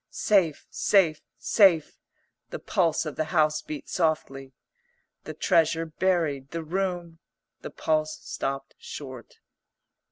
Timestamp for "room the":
6.63-7.69